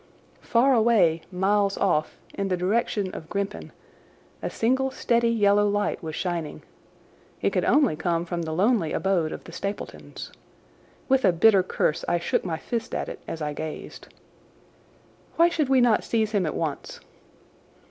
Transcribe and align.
Far 0.41 0.73
away, 0.73 1.21
miles 1.31 1.77
off, 1.77 2.17
in 2.33 2.47
the 2.47 2.57
direction 2.57 3.13
of 3.13 3.29
Grimpen, 3.29 3.71
a 4.41 4.49
single 4.49 4.89
steady 4.89 5.29
yellow 5.29 5.67
light 5.69 6.01
was 6.01 6.15
shining. 6.15 6.63
It 7.39 7.51
could 7.53 7.65
only 7.65 7.95
come 7.95 8.25
from 8.25 8.41
the 8.41 8.51
lonely 8.51 8.93
abode 8.93 9.31
of 9.31 9.43
the 9.43 9.51
Stapletons. 9.51 10.31
With 11.07 11.23
a 11.23 11.31
bitter 11.31 11.61
curse 11.61 12.03
I 12.07 12.17
shook 12.17 12.43
my 12.43 12.57
fist 12.57 12.95
at 12.95 13.09
it 13.09 13.19
as 13.27 13.43
I 13.43 13.53
gazed. 13.53 14.07
"Why 15.35 15.49
should 15.49 15.69
we 15.69 15.81
not 15.81 16.03
seize 16.03 16.31
him 16.31 16.47
at 16.47 16.55
once?" 16.55 16.99